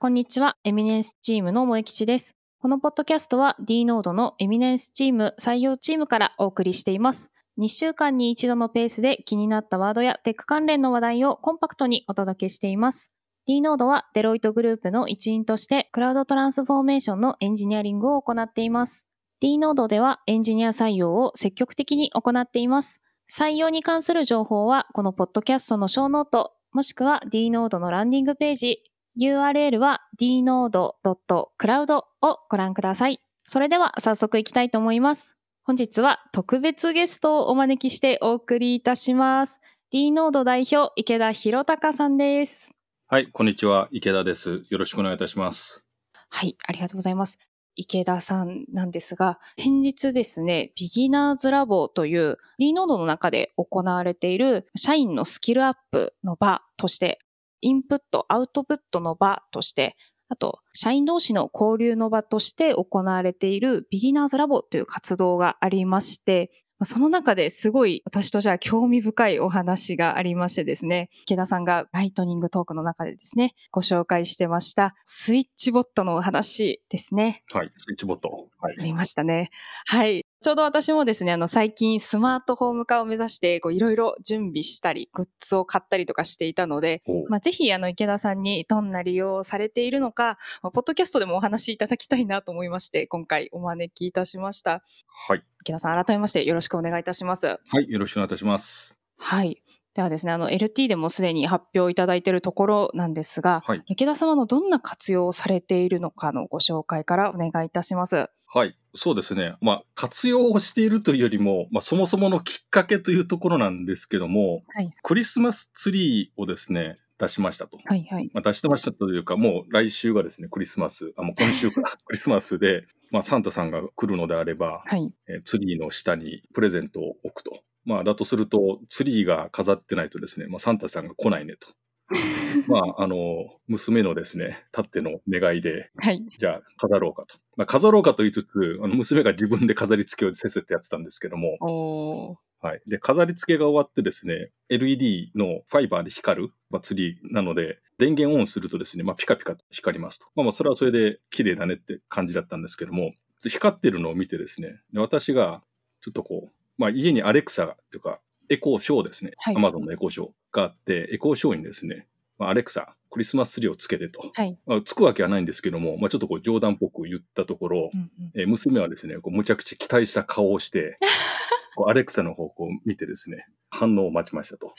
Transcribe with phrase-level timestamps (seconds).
[0.00, 0.56] こんにちは。
[0.62, 2.36] エミネンスチームの萌吉です。
[2.60, 7.32] このポッドキャストは D ノードのエミネンスチーム採用チームからお送りしています。
[7.58, 13.10] 2週間に一度のペースで気になったワードやテック関連の話題をコンパクトにお届けしています。
[13.48, 19.04] D ノードはデロイトグループの一員としてクラウドトランスフォーメーションのエンジニアリングを行っています。
[19.40, 23.00] D ノードではエンジニア採用を積極的に行っています。
[23.28, 28.78] 採用に関する情報はこのポッドキャストのショーノート、もしくは D ノードのランディングページ、
[29.20, 32.04] URL は dnode.cloud を
[32.48, 33.20] ご覧ください。
[33.44, 35.36] それでは早速いきたいと思います。
[35.64, 39.60] 本日は特別ゲストをお招きしてお送りいたします。
[39.90, 42.70] D ノード代表池田博隆さんです。
[43.08, 43.88] はい、こんにちは。
[43.90, 44.62] 池田です。
[44.68, 45.82] よろしくお願いいたします。
[46.28, 47.38] はい、ありがとうございます。
[47.74, 57.20] 池田さんなんですが、先日ですね、ビギナーズラボという D ノードの中で行われている社員のスキルアップの場として、
[57.60, 59.96] インプット、アウトプットの場として、
[60.28, 66.50] あと、社員同士の交流の場として行われているビギナーズラボという活動がありまして、
[66.84, 77.42] その中ですごい私としては興味深いお話がありましてですね、池田さんがライトニングトークの中でですね、ご紹介してましたスイッチボットのお話ですね。
[77.52, 78.28] はい、スイッチボット。
[78.60, 78.84] はいあ。
[78.84, 79.50] りましたね。
[79.86, 80.24] はい。
[80.40, 94.84] ちょうど私もですね、あの最近スマートホーム化を目指して、こういろいろ準備したり、グッズを買ったりとかしていたので、おまあ、ぜひあの池田さんにどんな利用をされているのか、まあポッドキャストでもお話しいただきたいなと思いまして、今回お招きいたしました。
[95.28, 95.42] はい。
[95.62, 97.46] 池田さん、改めましてよろしくお願いいたします。
[97.46, 98.98] はい、よろしくお願いいたします。
[99.16, 99.60] はい。
[99.94, 103.82] ではですね、あの LT でもすでに発表いただいているところなんですが、はい。
[103.86, 108.30] 池田様のどんな活用をされているのかのご紹介からお願いいたします。
[108.50, 108.76] はい。
[108.94, 109.56] そうですね。
[109.60, 114.90] まあ、活用をしているというよりも、まあ、そもそものきっかけというところなんですけども、はい。
[115.02, 117.78] クリスマスツリーをですね、出しましたと。
[117.84, 118.30] はいはい。
[118.32, 125.12] まあ、出してましたというか、もう来週がですね、クリスマス、あ、もう今週か、 クリスマスで、まあ、サンタさんが来るのであれば、はい。
[125.28, 127.62] えーツリーの下にプレゼントを置くと。
[127.84, 131.68] まあ、だとすると、ツリーが飾ってないとですね、まあ、サンタさんが来ないねと。
[132.66, 136.24] まあ、あの、娘のですね、たっての願いで、はい。
[136.38, 137.36] じゃあ飾ろうかと。
[137.56, 142.38] まあ、飾ろうかと言いつつ、あの娘が自分で飾り付けをせっせとやってたんですけども。
[142.60, 142.80] はい。
[142.86, 150.26] で、飾り付けが終わってですね、LED のファイバーで光る、まあ、ツリーなので、電源オンするとですね、まあ、ピカピカと光りますと。
[150.34, 153.12] まあ、まあ、それはそれで綺麗だねって感じだったんですけども、
[153.46, 155.62] 光ってるのを見てですね、で私が、
[156.00, 158.20] ちょっとこう、まあ、家にアレクサというか、
[158.50, 159.32] エコーショーですね。
[159.38, 162.06] はい Amazon のエコーショーがあって、エコーショーにですね、
[162.38, 164.30] まあ、アレクサ、クリスマスツリーをつけてと。
[164.34, 164.58] はい。
[164.66, 170.98] まあ、つくわけはないんですけども、まあ、ちょっとこう冗談っぽく言ったところ、うんうんえー娘はですね、こうむちゃくちゃ期待した顔をして、
[171.76, 174.74] こうアレクサの方向を見てですね、反応を待ちましたと。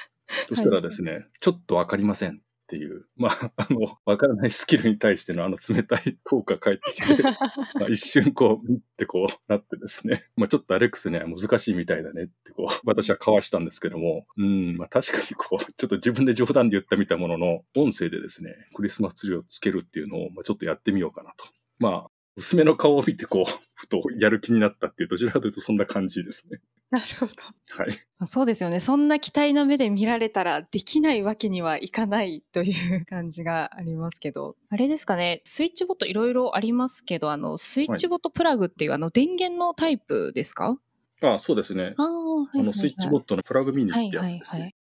[0.47, 7.23] そしたらですね、ちょっとわかりませんっていう、まあ、あの、わからないスキルに対してのあの冷たいトークが返ってきて、
[7.79, 21.45] まあ一瞬こう、見てこうなってですね、まあちょっとアレックスね、難しいみたいだねってこう、私は交わしたんですけども、うん、まあ確かにこう、ちょっと自分で冗談で言ったみたものの、音声でですね、クリスマスツリーをつけるっていうのを、まあちょっとやってみようかなと。
[21.79, 26.59] まあ、娘の顔を見てこう、 ふとやる気になったっていう、どちらかというとそんな感じですね。
[26.91, 27.33] なるほど。
[27.67, 27.99] はい。
[28.17, 28.79] あそうですよね。
[28.79, 34.55] そんな期待な目で見られたらできないわけにはいかないという感じがありますけど。
[34.69, 40.79] あれですかね、スイッチボットいろいろありますけど、あの、スイッチボットプラグっていう、あの、電源のタイプですか？
[41.21, 41.93] あそうですね。
[41.97, 44.57] ああ、はいはいはいあの、スイッチボットのプラグミニってやつですね。
[44.57, 44.75] はいはいはい。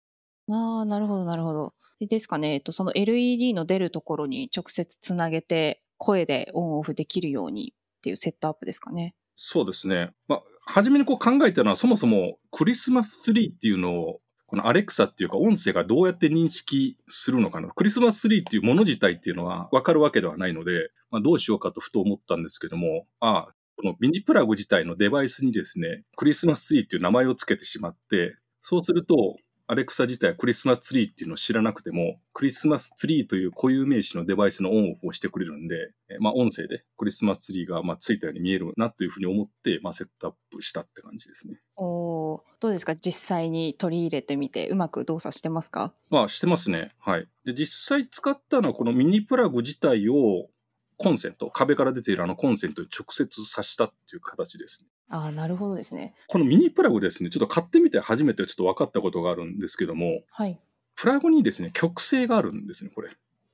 [0.50, 1.74] ああ、なるほど、なるほど。
[2.00, 9.16] でですかね、えっと、その LED の出るところに直接つなげて、声でオンオフできるようにっていうセットアップですかね。
[9.36, 10.12] そうですね。
[10.28, 17.68] まあ、初めにこう考えたのは、そもそもクリスマスツリーっていうのを、このアレクサっていうか音声がどうやって認識するのかな。
[17.70, 29.36] クリスマスツリーっていうもの自体っていうのは分かるわけではないので、まあ、どうしようかとふと思ったんですけども、ああ、このミニプラグ自体のデバイスにですね、クリスマスツリーっていう名前をつけてしまって、そうすると、
[29.70, 41.60] アレクサ自体はクリスマスツリーっていうのを知らなくても、クリスマスツリーという固有名詞のデバイスのオンオフをしてくれるんで、えまあ音声でクリスマスツリーがまあついたように見えるなというふうに思って、まあセットアップしたって感じですね。
[41.76, 42.96] おーどうですか？
[42.96, 45.94] 実際に取り入れてみて、うまく動作してますか？
[46.10, 46.94] まあしてますね。
[47.00, 47.28] はい。
[47.46, 50.48] で、実際使ったのはこのミニプラグ自体を
[50.96, 54.88] コンセント、壁から出ているあのコンセントに直接挿したっていう形ですね。
[55.10, 56.14] ああ、なるほどですね。
[56.28, 60.60] このミニプラグですね、ちょっと買ってみて初めてちょっと分かったことがあるんですけども、はい。
[60.96, 63.10] プラグにですね、曲線があるんですね、これ。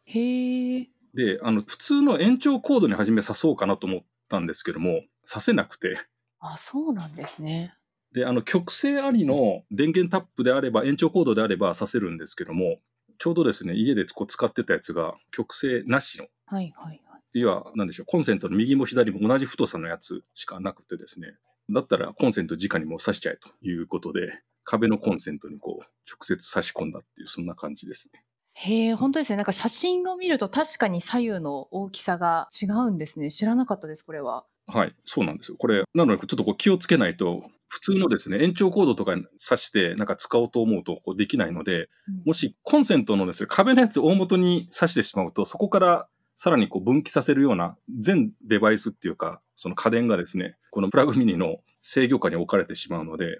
[0.05, 0.89] へえ。
[1.13, 5.99] で、あの、普通の延長コードに初め挿そうかなと思ったんですけども、挿せなくて、
[6.39, 7.75] あ、そうなんですね。
[8.13, 12.79] で、あの、曲線ありの電源タップであれば、延長コードであれば挿せるんですけども、
[13.17, 17.01] ちょうどですね、家でこう使ってたやつが曲線なしの、はいはいはい。
[17.33, 21.35] 要は、なんでしょう、コンセントの右も左も同じ太さのやつしかなくてですね、
[21.69, 28.23] だったらコンセント直にもう挿しちゃえということで、壁のコンセントにこう、直接差し込んだっていう、そんな感じですね。
[28.55, 29.37] へえ、本当ですね。
[29.37, 33.31] なんか写真を見ると確かに左右の大きさが違うんですね。
[33.31, 34.45] 知らなかったです、これは。
[34.67, 35.57] はい、そうなんですよ。
[35.57, 41.89] これ、なので、ちょっとこう気をつけないと、普通のですね、延長コードとかに挿して、なんか使おうと思うとこうできないので、
[42.23, 53.39] もしコンセントのですね、壁のやつ大元に挿してしまうと、そこからさらにこう分岐させるような全デバイスっていうか、その家電がですね、このプラグミニの制御下に置かれてしまうので、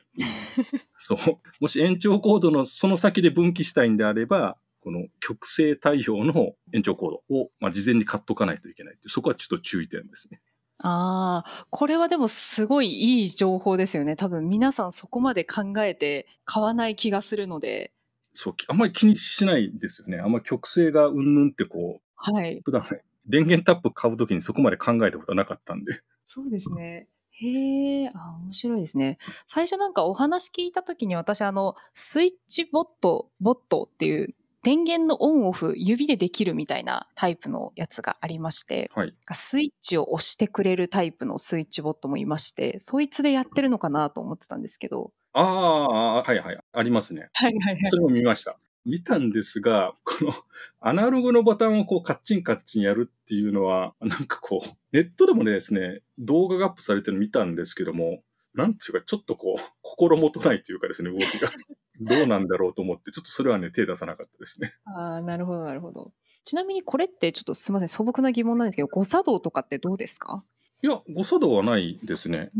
[0.97, 1.19] そう、
[1.59, 10.41] もし延長コードのその先で分岐したいんであれば、この極性対応の延長コードを、まあ、事前に買っとかないといけないそこはちょっと注意点ですね。
[10.79, 14.17] ああ、これはでもすごいいい情報ですよね。
[14.17, 17.93] 多分皆さんそこまで考えて買わない気がするので。
[18.33, 20.17] そう、あんまり気にしないですよね。
[20.17, 22.61] あんまり極性がうんぬんってこう、はい。
[22.63, 22.85] 普段
[23.27, 26.01] 電源タップ買うときにそこまで考えたことはなかったんで。
[26.25, 27.07] そうですね。
[27.31, 29.17] へえ、あ、面白いですね。
[29.47, 39.13] 最初なんかお話聞いたときに私あの、スイッチボット、ボットっていう電源のオンオフ指でできるみたいなタイプのやつがありまして、はい。
[39.33, 45.11] スイッチを押してくれるタイプのスイッチボットもいまして、そいつでやってるのかなと思ってたんですけど。
[45.33, 46.57] ああ、はいはい。
[46.71, 47.29] ありますね。
[47.33, 47.97] はいはいはいそ。
[47.97, 48.57] れも見ました。
[48.85, 50.33] 見たんですが、この
[50.81, 58.21] アナログのボタンをこうカッチンカッチンやるっていうのは、なんかこう、ネットでもですね、動画がアップされてるの見たんですけども、
[58.53, 61.49] なんていうかちょっとこう、心もとないというかですね、動きが。
[62.01, 64.73] どうなんだろうと思って、ちょっとそれはね、手出さなかったですね。
[64.85, 66.11] ああ、なるほどなるほど。
[66.43, 70.43] ちなみにこれってちょっとすみません、素朴な疑問なんですけど、誤作動とかってどうですか？
[70.81, 72.51] いや、誤作動はないですね。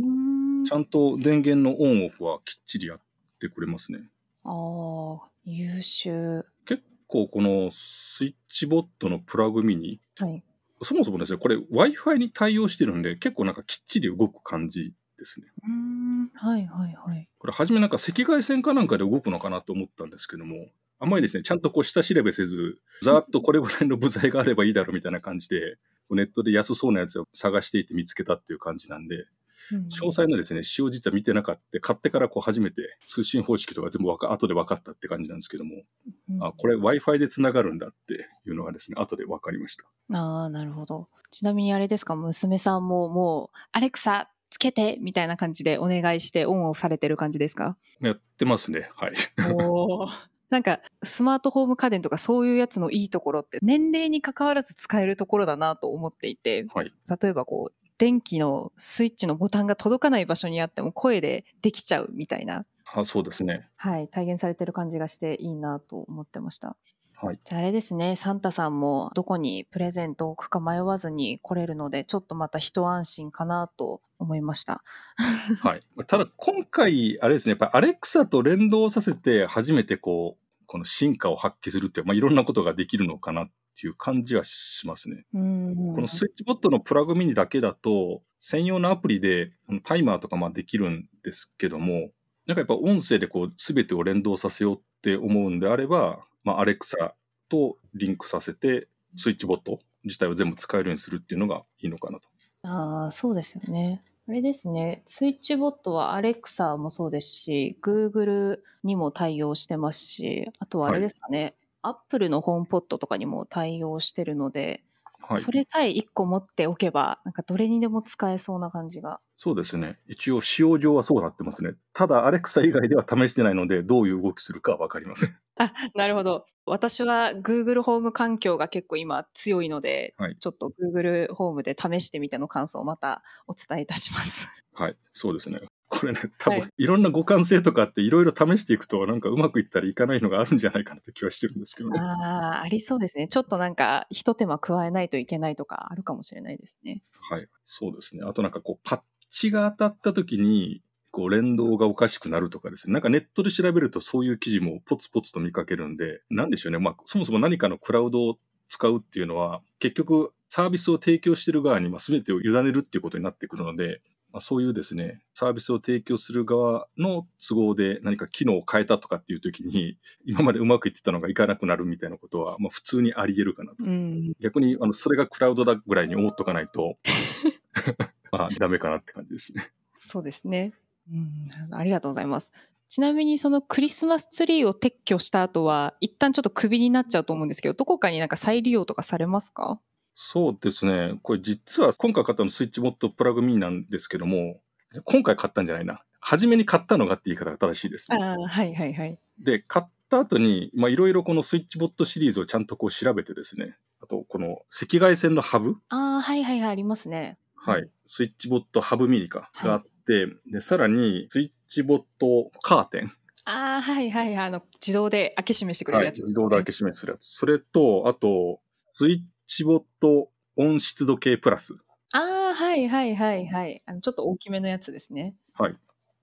[0.65, 2.99] ちゃんと電源のオンオフはきっちりやっ
[3.39, 3.99] てくれますね。
[4.45, 6.45] ああ、優秀。
[6.65, 10.43] 結構このスイッチボットのプラグミニ、はい。
[10.81, 15.47] そもそもですね、これ Wi-Fi に対応してるんで、結構なんかきっちり動く感じですね。
[15.63, 17.29] うーん、はいはいはい。
[17.37, 20.67] これ初めなんか赤外線かなんかで動くのかなと思ったんですけども、
[20.99, 25.77] あんまりですね、ちゃんとこう下調べせず、ざーっとこれぐらいの部材があればいいだろうみたいな感じで、
[26.09, 29.25] ネットで安そうなやつを探していて見つけたっていう感じなんで、うん
[29.71, 31.79] 詳細なですね、使用実は見てなかった。
[31.79, 35.83] 買ってからこう初めて通信方式とか全部わか後で分かったって感じなんですけども、
[36.29, 39.85] うんあ、これ Wi-Fi で繋がるんだっていうのがですね、後で分かりました。
[40.17, 41.07] ああ、なるほど。
[41.31, 47.75] ちなみにあれですか、娘さんももう、アレクサつけてみたいな感じでお願いしてオンオフされてる感じですか？
[48.01, 48.89] やってますね。
[48.95, 49.13] はい。
[49.55, 50.07] お
[50.51, 56.93] なんかスマートホーム家電とかそういうやつのいいところって年齢に関わらず使えるところだなと思っていてはい。
[57.21, 63.69] 例えばこう電気のスイッチのボタンが届かない場所にあっても声でできちゃうみたいな、あそうですね。
[63.77, 66.75] はい、体現されてる感じがしていいなと思ってました。
[67.15, 67.39] はい。
[67.49, 74.83] ああれですね、サンタさんもどこにプレゼントを置くか迷わずに来れるので、ちょっとまた一安心かなと思いました。
[75.63, 75.81] はい。
[76.05, 85.25] ただ、今回、あれですね、やっぱりアレクサと連動させて、初めてこう、この進化を発揮するってまあ、いろんなことができるのかなっていう感じはしますね。
[85.33, 89.53] うんこのスイッチボットのプラグミニだけだと、専用のアプリで
[89.83, 92.11] タイマーとかまあできるんですけども、
[92.45, 97.13] なんかやっぱ音声でこう、すべてを連動させようって思うんであれば、まあ、アレクサ
[97.47, 102.29] とリンクさせて、スイッチボット自体を全部使えるようにするっていうのがいいのかなと。
[102.63, 104.03] ああ、そうですよね。
[104.27, 114.83] あれですね、スイッチボットは Alexa もそうですし、Google にも対応してますし、あとはあれですかね、Apple のホームポットとかにも対応してるので、
[115.27, 115.41] はい。
[115.41, 119.19] それさえ1個持っておけば、なんかどれにでも使えそうな感じが。
[119.37, 119.99] そうですね。
[120.07, 121.71] 一応使用上はそうなってますね。
[121.93, 125.37] ただ、アレクサ以外では試してないので、どういう動きするかはわかりません。
[125.57, 126.45] あ、なるほど。
[126.65, 134.47] 私は Google ホーム環境が結構今強いので、はいちょっと Google ホームで試してみての感想をまたお伝えいたします。
[134.73, 134.97] はい。
[135.13, 135.59] そうですね。
[135.93, 141.99] これね、多分、はいい、ろんな互換性とかあって、いろいろ試していくと、なんかうまくいったりいかないのがあるんじゃないかなって気はしてるんですけどね。
[141.99, 143.27] ああ、ありそうですね。
[143.27, 147.03] ちょっとなんか、一手間加えないといけないとかあるかもしれないですね。
[147.29, 147.47] はい。
[147.65, 148.23] そうですね。
[148.25, 150.81] あとなんかこう、パッチが当たった時に、
[151.11, 152.93] こう、連動がおかしくなるとかですね。
[152.93, 156.79] なんかネットで調べるとそういう記事もポツポツと見かけるんで、なんでしょうね。
[156.79, 164.01] まあ、そもそも何かのクラウドを使うっていうのは、結局、サービスを提供している側に、まあ、全てを委ねるっていうことになってくるので、
[164.33, 173.85] まあ、そういうですね、サービスを提供する側の都合で何か機能を変えたとかっていう時に、 今までうまくいってたのがいかなくなるみたいなことは、まあ、普通にあり得るかなと。
[173.85, 174.33] うん。
[174.39, 176.97] 逆に、あの、それがクラウドだぐらいに思っとかないと、
[178.31, 179.71] まあ、ダメかなって感じですね。
[179.99, 180.73] そうですね。
[181.11, 181.49] うん。
[181.71, 182.51] ありがとうございます。
[182.89, 189.79] ちなみにそのクリスマスツリーを撤去した後は、一旦ちょっとクビになっちゃうと思うんですけど、どこかになんか再利用とかされますか？
[190.15, 191.19] そうですね。
[191.23, 194.61] これ実は今回買ったのスイッチボットプラグミニなんですけども、
[195.05, 196.03] 今回買ったんじゃないな。
[196.19, 198.17] 初めに買ったのがって言い方が正しいですね。
[198.21, 199.17] ああ、はいはいはい。
[199.39, 207.37] で、買った後に、まあいろいろこのスイッチボットシリーズをちゃんとこう調べてですね、あとこの赤外線のハブ、ああ、はいはいはい、ありますね。
[207.55, 213.11] はい、スイッチボットハブミニか、はいがあって、で、さらにスイッチボットカーテン、
[213.45, 214.45] ああ、はいはいはい。
[214.47, 217.25] あの、自動で開け閉めしてくれはい、るやつ、自動で開け閉めするやつ。
[217.25, 221.75] それと、あと、スイッチボット温湿度計プラス。
[222.11, 223.81] ああ、はいはいはいはい。
[223.85, 225.35] あのちょっと大きめのやつですね。
[225.53, 225.75] はい。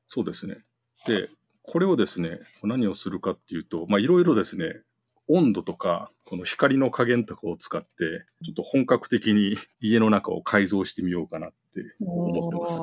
[0.09, 0.59] そうですね。
[1.07, 1.29] で、
[1.63, 4.83] これをですね、何をするかっていうと、まあ、いろいろですね、
[5.29, 12.83] 温度とか、この光の加減とかを使って、ちょっと本格的に 家の中を改造してみようかなって思ってます。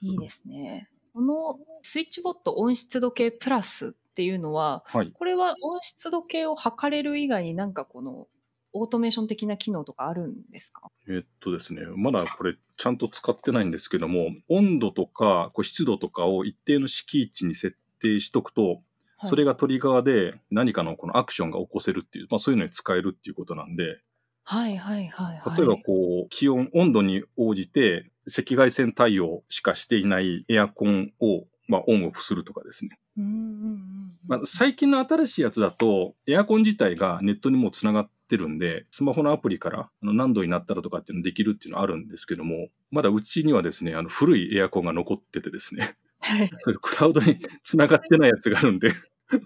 [0.00, 0.88] いいですね。
[1.12, 5.12] このスイッチボット温湿度計プラスっていうのは、はい。
[5.12, 8.28] これは温湿度計を測れる以外になんかこの
[8.72, 10.90] オートメーション的な機能とかあるんですか？
[11.08, 18.82] えっとですね、まだこれちゃんと使ってないんですけども、温度とかこう湿度とかを一定の敷地に設定しとくと、
[19.22, 19.52] それが。
[19.52, 24.00] がトリガーで何かのこのアクションが起こせるっていう、まあそういうのに使えるっていうことなんで、
[24.44, 25.56] はいはいはいはい。
[25.56, 32.98] 例えばこう、気温、温度に応じて赤外線対応しかしていないエアコンを、まあ、オンオフするとかですね。
[33.18, 33.44] うんうんうんう
[33.76, 34.12] ん。
[34.26, 48.90] まあ、最近の新しいやつだと、エアコン自体がネットにもう繋がってるんで、スマホのアプリからあの何度になったらとかっていうのできるっていうのはあるんですけども、まだうちにはですね、あの古いエアコンが残っててですね、はい そういうクラウドに 繋がってないやつがあるんで、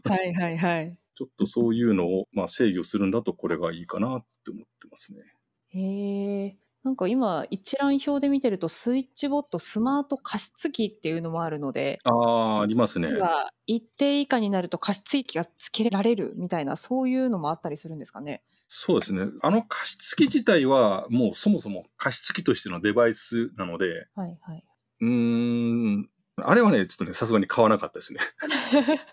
[0.05, 0.97] はいはいはい。
[1.15, 5.21] ちょっとそういうのを、まあ、制御するんだとこれがいいかなって思ってますね。
[5.69, 6.57] へえ。
[6.83, 13.11] なんか今一覧表で見てるとスイッチボットスマート加湿器っていうのもあるので、ああ、ありますね。
[13.13, 18.43] が一定以下になると加湿器がつけられるみたいなそういうのもあったりするんですかね。
[18.69, 19.27] そうですね。
[19.43, 24.65] あの加湿器自体はもうそもそも加湿器としてのデバイスなので、はいはい。
[25.01, 28.21] うーん、あれはね、ちょっとね、さすがに買わなかったですね。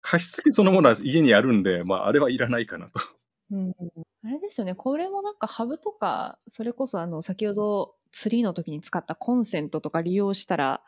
[0.00, 3.00] 加湿器そのものは家にあるんで、まあ、あれはいらないかなと。
[3.50, 3.74] うん、
[4.24, 4.74] あれですよね。
[4.74, 10.82] これもなんかハブとか、それこそあの先ほどツリーの時に使ったコンセントとか利用したら、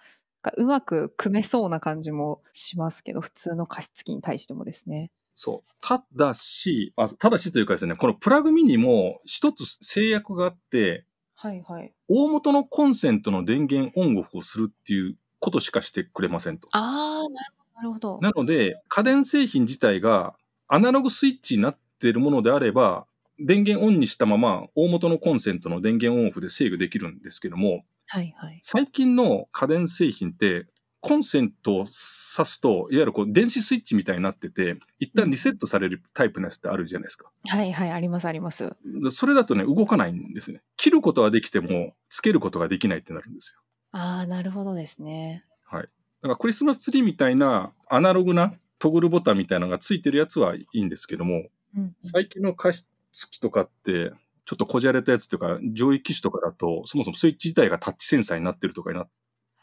[0.57, 5.11] うまく組めそうな感じもしますけど、普通の加湿器に対してもですね。
[5.35, 5.73] そう。
[5.81, 11.93] ただし、あただしというかですね、このプラグミニも一つ制約があって、はいはい。
[12.09, 16.69] 大元のコンセントの電源オンオフをするっていうことしかしてくれませんと。
[16.73, 18.21] ああ、なるほど、なるほど。
[18.21, 20.37] なので、家電製品自体が
[20.69, 23.07] アナログスイッチになっているものであれば、
[23.39, 28.61] 電源オンにしたまま大元のコンセントの電源オンオフで制御できるんですけども、はいはい。
[28.63, 30.67] 最近の家電製品って、
[31.05, 37.31] コンセントを挿すと、いわゆるこう電子スイッチみたいになってて、一旦リセットされるタイプのやつってあるじゃないですか。
[37.47, 38.75] はいはい、ありますあります。
[39.03, 40.63] でそれだとね、動かないんですね。
[40.79, 43.61] 切ることはできても、つけることができないってなるんですよ。
[43.93, 45.45] ああ、なるほどですね。
[45.67, 45.83] はい。
[45.83, 45.89] だ
[46.23, 52.89] からクリスマスツリーみたいなアナログなトグルボタンみたいなのがついてるやつはいいんですけども、うん、最近の加湿
[53.31, 54.13] 器とかって、
[54.47, 59.09] ちょっとこじゃれたやつというか、上位機種とかだと、そもそもスイッチ自体がタッチセンサーになってるとかになっ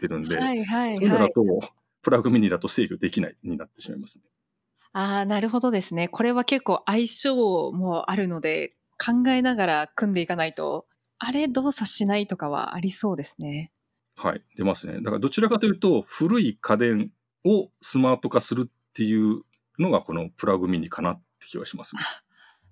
[0.02, 1.34] てるんで、はいはいそういうのだはい。
[1.34, 1.44] と、
[2.02, 4.26] プラグミニだと制御できないになってしまいますね。
[4.94, 6.10] ああ、なるほどですね。
[6.10, 10.86] これは結構相性もあるので、考えながら組んでいかないと、
[11.18, 13.72] あれ動作しないとかはありそうですね。
[14.16, 14.96] はい、出ますね。
[14.96, 17.12] だからどちらかというと、古い家電
[17.46, 19.44] をスマート化するっていう
[19.80, 22.02] のがこのプラグミニかなって気はしますね。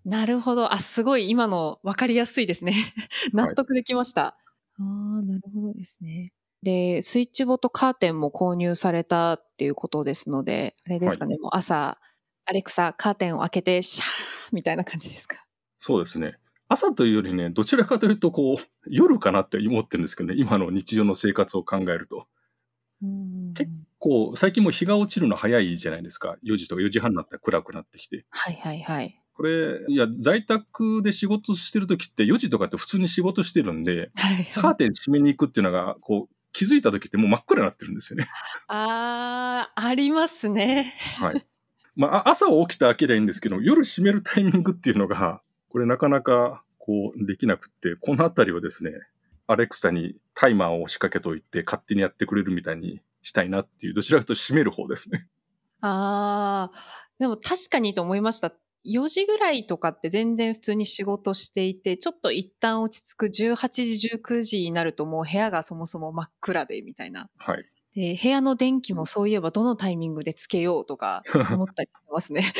[0.05, 0.73] なるほど。
[0.73, 2.73] あ、すごい今の分かりやすいですね。
[3.33, 4.27] 納得できました。
[4.27, 4.35] あ
[4.79, 4.83] あ、
[5.23, 6.33] なるほどですね。
[6.63, 11.99] で、スイッチボットカーテンも購入されたっていうことですので、あれですかね、もう朝、
[12.45, 14.07] アレクサ、カーテンを開けて、シャー
[14.51, 15.45] みたいな感じですか？
[15.79, 16.35] そうですね。
[16.67, 22.27] 朝というよりね、どちらかというと、こう、夜かなって思ってるんですけどね、今の日常の生活を考えると。
[23.01, 26.37] うん結こう、最近もう日が落ちるの早いじゃないですか。
[26.43, 28.25] 4時とか4時半になったら暗くなってきて。
[28.29, 29.21] はいはいはい。
[29.33, 38.27] これ、いや、在宅で仕事してる時って4時とかって普通に仕事してるんで、はいカーテン閉めに行くっていうのが、こう、気づいた時ってもう真っ暗になってるんですよね。
[38.67, 40.93] あー、ありますね。
[41.17, 41.45] はい。
[41.95, 48.91] まあ、あ朝起きて開けりゃいいんですけど、夜閉めるタイミングっていうのが、これなかなか、こう、できなくって、このあたりをですね、
[49.47, 55.27] アレクサにタイマーを仕掛けといて、勝手にやってくれるみたいにしたいなっていう、どちらかというと閉める方ですね。
[55.81, 58.53] あー、でも確かにと思いました。
[58.85, 67.29] 4時ぐらいとかって全然普通に仕事していて、ちょっと一旦落ち着く18時、19時になるともう部屋がそもそも真っ暗でみたいな。
[67.37, 67.61] はい。
[67.61, 67.63] っ
[67.95, 72.53] で部屋の電気もそういえばどのタイミングでつけようとか 思ったりしてますね。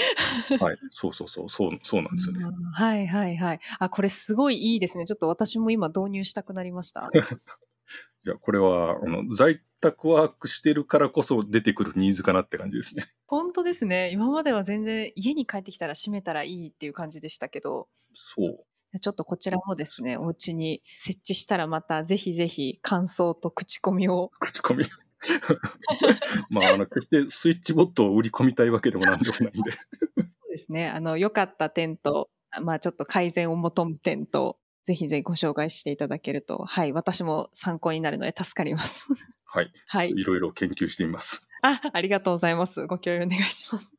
[0.60, 0.78] はい。
[0.90, 1.50] そうそうそう。
[1.50, 2.44] そう、そうなんですよね。
[2.44, 3.60] うんはいはいはい。
[3.80, 5.06] あ、これすごいいいですね。
[5.06, 7.10] ちょっと私も今導入したくなりました。
[8.26, 13.12] いや、これは、あの、在宅ワークしてるからこそ出てくるニーズかなって感じですね。
[13.28, 14.12] 本当ですね。
[14.12, 18.66] 今までは全然家に帰ってきたら閉めたらいいっていう感じでしたけど、そう。
[19.00, 24.32] ちょっとこちらもですね、お家に設置したらまたぜひぜひ感想と口コミを。
[24.40, 24.86] 口コミ。
[26.50, 29.72] まあ、あの、決してスイッチボットを売り込みたいわけでもなんでもないんで。
[29.72, 29.78] そ
[30.18, 30.90] うですね。
[30.90, 32.30] あの、良かった点と、
[32.62, 39.08] まあちょっと改善を求む点と、ぜひぜひご紹介していただけると、はい、私も参考になるので助かります。
[39.52, 39.72] はい。
[39.88, 40.12] はい。
[40.12, 41.48] いろいろ研究してみます。
[41.62, 42.86] あ、ありがとうございます。
[42.86, 43.94] ご共有お願いします。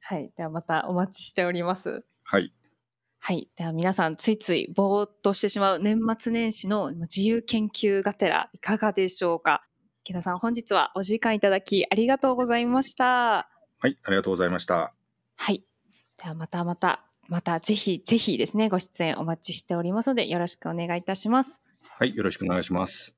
[0.00, 0.32] はい。
[0.36, 2.04] ではまたお待ちしております。
[2.24, 2.52] はい。
[3.18, 3.48] はい。
[3.56, 9.64] では皆さん、ついついぼーっとしてしまう年末年始の自由研究がてらいかがでしょうか？
[10.04, 13.04] 池田さん、本日はお時間いただきありがとうございました。
[13.78, 13.98] はい。
[14.04, 14.92] ありがとうございました。
[15.36, 15.64] はい。
[16.22, 21.60] ではまたまた、またぜひぜひですね、ご出演お待ちしておりますので、よろしくお願いいたします。
[21.82, 22.14] はい。
[22.14, 23.15] よろしくお願いします。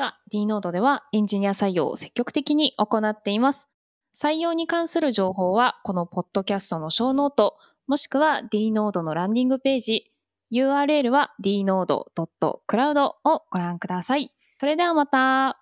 [0.00, 3.68] では、D ノードではエンジニア採用を積極的に行っています。
[4.16, 10.10] 採用に関する情報は、このポッドキャストのショーノート、もしくは D ノードのランディングページ、
[10.50, 14.32] URL は dnode.cloud をご覧ください。
[14.58, 15.59] それではまた。